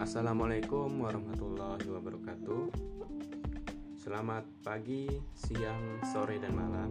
Assalamualaikum 0.00 1.04
warahmatullahi 1.04 1.84
wabarakatuh. 1.84 2.72
Selamat 4.00 4.48
pagi, 4.64 5.12
siang, 5.36 6.00
sore, 6.08 6.40
dan 6.40 6.56
malam. 6.56 6.88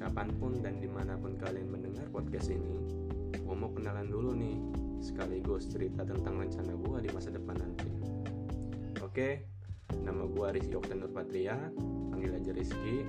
Kapan 0.00 0.32
pun 0.40 0.64
dan 0.64 0.80
di 0.80 0.88
mana 0.88 1.20
pun 1.20 1.36
kalian 1.36 1.68
mendengar 1.68 2.08
podcast 2.08 2.48
ini 2.48 2.72
Gue 3.36 3.52
mau 3.52 3.68
kenalan 3.68 4.08
dulu 4.08 4.32
nih 4.32 4.56
Sekaligus 5.04 5.68
cerita 5.68 6.08
tentang 6.08 6.40
rencana 6.40 6.72
gue 6.72 6.98
di 7.04 7.10
masa 7.12 7.28
depan 7.36 7.52
nanti. 7.60 7.90
Oke, 9.04 9.44
nama 10.00 10.24
gue 10.24 10.46
Rizky 10.56 10.72
Oktan 10.72 11.04
Nurpatria 11.04 11.68
Panggil 12.08 12.32
aja 12.32 12.50
Rizky. 12.56 13.04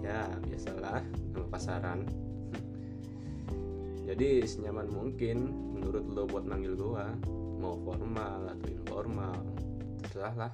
Ya, 0.00 0.24
biasalah, 0.48 1.04
nama 1.28 1.46
pasaran. 1.52 2.08
Jadi 4.08 4.48
senyaman 4.48 4.88
mungkin 4.88 5.36
menurut 5.84 6.04
lo 6.16 6.22
buat 6.24 6.48
manggil 6.48 6.72
gue 6.80 7.04
mau 7.60 7.76
formal 7.84 8.48
atau 8.56 8.68
informal 8.72 9.36
terserah 10.00 10.32
lah 10.32 10.52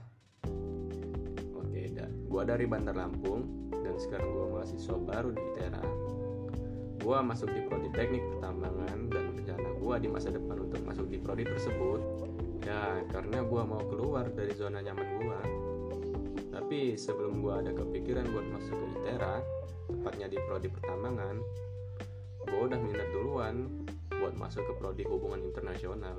oke 1.70 1.80
dah. 1.94 2.10
Gua 2.26 2.42
dari 2.42 2.66
Bandar 2.66 2.98
Lampung 2.98 3.70
dan 3.70 3.94
sekarang 3.94 4.34
gua 4.34 4.46
mahasiswa 4.58 4.96
baru 4.98 5.30
di 5.30 5.42
ITERA. 5.54 5.84
Gua 7.00 7.22
masuk 7.22 7.48
di 7.54 7.62
prodi 7.64 7.88
teknik 7.94 8.26
pertambangan 8.36 8.98
dan 9.08 9.24
rencana 9.38 9.70
gua 9.78 9.96
di 10.02 10.10
masa 10.10 10.34
depan 10.34 10.66
untuk 10.66 10.82
masuk 10.82 11.06
di 11.06 11.22
prodi 11.22 11.46
tersebut. 11.46 12.00
Ya 12.66 13.06
karena 13.14 13.46
gua 13.46 13.62
mau 13.64 13.80
keluar 13.86 14.28
dari 14.34 14.52
zona 14.52 14.82
nyaman 14.82 15.08
gua. 15.22 15.40
Tapi 16.50 16.98
sebelum 16.98 17.40
gua 17.40 17.62
ada 17.62 17.70
kepikiran 17.70 18.28
buat 18.34 18.46
masuk 18.50 18.74
ke 18.74 18.86
ITERA 19.00 19.34
tepatnya 19.90 20.26
di 20.26 20.38
prodi 20.42 20.68
pertambangan 20.70 21.38
gua 22.50 22.60
udah 22.66 22.78
minat 22.82 23.08
duluan 23.14 23.56
masuk 24.40 24.64
ke 24.64 24.72
prodi 24.80 25.04
hubungan 25.04 25.44
internasional. 25.44 26.16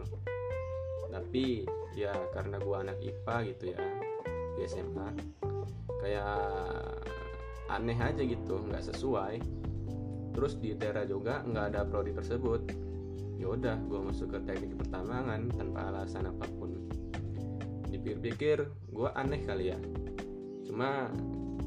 Tapi 1.10 1.66
ya 1.98 2.14
karena 2.32 2.62
gue 2.62 2.76
anak 2.78 2.98
IPA 3.02 3.36
gitu 3.52 3.64
ya 3.74 3.82
di 4.56 4.62
SMA 4.70 5.10
kayak 6.00 6.38
aneh 7.68 7.98
aja 7.98 8.22
gitu 8.22 8.62
nggak 8.70 8.86
sesuai. 8.94 9.42
Terus 10.32 10.56
di 10.62 10.78
Tera 10.78 11.04
juga 11.04 11.42
nggak 11.42 11.66
ada 11.74 11.82
prodi 11.84 12.14
tersebut. 12.14 12.62
Yaudah 13.42 13.82
gue 13.90 14.00
masuk 14.06 14.38
ke 14.38 14.40
teknik 14.46 14.78
pertambangan 14.78 15.50
tanpa 15.58 15.90
alasan 15.90 16.30
apa 16.30 16.46
pun. 16.56 16.78
Dipikir-pikir 17.90 18.70
gue 18.94 19.10
aneh 19.18 19.42
kali 19.44 19.74
ya. 19.74 19.80
Cuma 20.64 21.10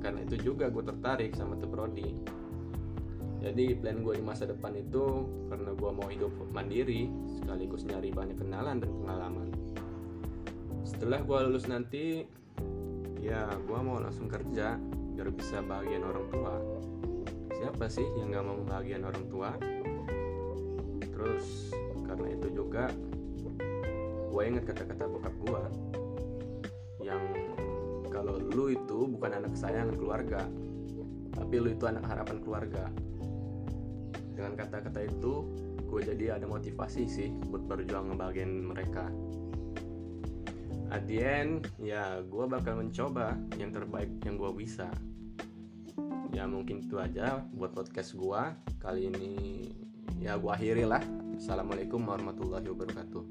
karena 0.00 0.22
itu 0.22 0.52
juga 0.52 0.70
gue 0.70 0.84
tertarik 0.86 1.34
sama 1.36 1.58
tuh 1.58 1.68
prodi 1.68 2.14
jadi 3.44 3.76
plan 3.76 4.00
gue 4.00 4.16
di 4.16 4.24
masa 4.24 4.48
depan 4.48 4.72
itu 4.72 5.28
karena 5.52 5.76
gue 5.76 5.90
mau 5.92 6.08
hidup 6.08 6.32
mandiri 6.48 7.12
sekaligus 7.36 7.84
nyari 7.84 8.08
banyak 8.08 8.40
kenalan 8.40 8.80
dan 8.80 8.88
pengalaman. 9.04 9.48
Setelah 10.88 11.20
gue 11.20 11.38
lulus 11.44 11.68
nanti 11.68 12.24
ya 13.20 13.44
gue 13.52 13.78
mau 13.84 14.00
langsung 14.00 14.32
kerja 14.32 14.80
biar 15.12 15.28
bisa 15.28 15.60
bagian 15.60 16.08
orang 16.08 16.26
tua. 16.32 16.54
Siapa 17.52 17.84
sih 17.92 18.08
yang 18.16 18.32
gak 18.32 18.44
mau 18.48 18.64
bagian 18.64 19.04
orang 19.04 19.24
tua? 19.28 19.50
Terus 21.04 21.76
karena 22.08 22.32
itu 22.32 22.48
juga 22.48 22.88
gue 24.32 24.42
inget 24.42 24.64
kata-kata 24.64 25.04
bokap 25.04 25.34
gue 25.44 25.62
yang 27.04 27.20
kalau 28.08 28.40
lu 28.40 28.72
itu 28.72 29.04
bukan 29.04 29.36
anak 29.36 29.52
kesayangan 29.52 29.94
keluarga 30.00 30.42
tapi 31.36 31.54
lu 31.60 31.70
itu 31.70 31.84
anak 31.86 32.02
harapan 32.08 32.38
keluarga 32.42 32.84
dengan 34.44 34.60
kata-kata 34.60 35.08
itu 35.08 35.48
gue 35.88 36.00
jadi 36.04 36.36
ada 36.36 36.44
motivasi 36.44 37.08
sih 37.08 37.32
buat 37.48 37.64
berjuang 37.64 38.12
ngebagian 38.12 38.68
mereka. 38.68 39.08
At 40.92 41.08
the 41.08 41.24
end 41.24 41.72
ya 41.80 42.20
gue 42.20 42.44
bakal 42.44 42.76
mencoba 42.76 43.40
yang 43.56 43.72
terbaik 43.72 44.12
yang 44.28 44.36
gue 44.36 44.52
bisa. 44.52 44.92
Ya 46.36 46.44
mungkin 46.44 46.84
itu 46.84 47.00
aja 47.00 47.40
buat 47.56 47.72
podcast 47.72 48.12
gue 48.20 48.42
kali 48.84 49.08
ini 49.08 49.32
ya 50.20 50.36
gue 50.36 50.52
akhiri 50.52 50.84
lah. 50.84 51.00
Assalamualaikum 51.40 52.04
warahmatullahi 52.04 52.68
wabarakatuh 52.68 53.24